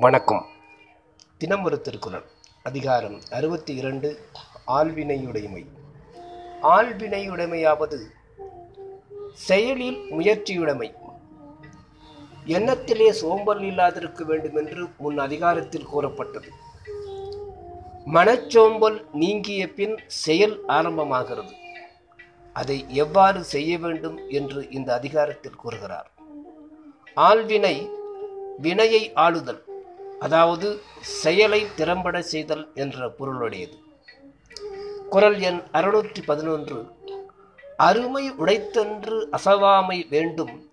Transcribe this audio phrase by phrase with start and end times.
[0.00, 0.46] வணக்கம்.
[1.38, 2.24] தினம் ஒரு திருக்குறள்.
[2.62, 4.18] அதிகாரம் அறுபத்தி இரண்டு
[4.66, 5.66] ஆழ்வினையுடைமை
[6.62, 8.02] ஆள்வினையுடைமையாவது
[9.34, 10.92] செயலில் முயற்சியுடைமை.
[12.46, 16.48] எண்ணத்திலே சோம்பல் இல்லாதிருக்க வேண்டும் என்று முன் அதிகாரத்தில் கூறப்பட்டது.
[18.06, 21.52] மனச்சோம்பல் நீங்கிய பின் செயல் ஆரம்பமாகிறது.
[22.52, 26.10] அதை எவ்வாறு செய்ய வேண்டும் என்று இந்த அதிகாரத்தில் கூறுகிறார்.
[27.16, 27.90] ஆள்வினை
[28.58, 29.64] வினையை ஆளுதல்.
[30.20, 33.76] அதாவது செயலை திறம்பட செய்தல் என்ற பொருளுடையது.
[35.10, 36.86] குரல் எண் அறுநூற்றி பதினொன்று.
[37.76, 40.70] அருமை உடைத்தென்று அசவாமை வேண்டும்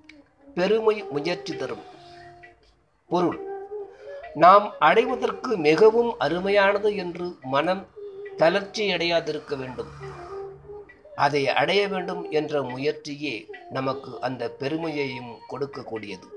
[0.55, 1.83] பெருமை முயற்சி தரும்.
[3.07, 3.39] பொருள்
[4.33, 7.87] நாம் அடைவதற்கு மிகவும் அருமையானது என்று மனம்
[8.37, 9.91] தளர்ச்சி அடையாதிருக்க வேண்டும்.
[11.15, 16.27] அதை அடைய வேண்டும் என்ற முயற்சியே நமக்கு அந்த பெருமையையும் கொடுக்கக்கூடியது.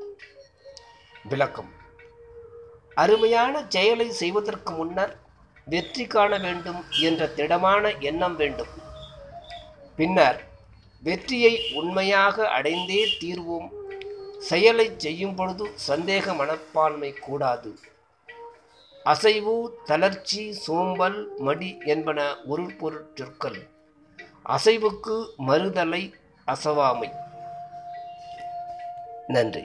[1.28, 1.84] விளக்கம்
[3.02, 5.14] அருமையான செயலை செய்வதற்கு முன்னர்
[5.64, 8.72] வெற்றி காண வேண்டும் என்ற திடமான எண்ணம் வேண்டும்.
[9.96, 10.38] பின்னர்
[11.02, 13.68] வெற்றியை உண்மையாக அடைந்தே தீர்வோம்.
[14.50, 17.70] செயலை செய்யும் பொழுது சந்தேக மனப்பான்மை கூடாது.
[19.04, 23.58] அசைவு தளர்ச்சி சோம்பல் மடி என்பன ஒரு பொருட்சொற்கள்
[24.56, 26.02] அசைவுக்கு மறுதலை
[26.46, 27.10] அசவாமை.
[29.26, 29.64] நன்றி.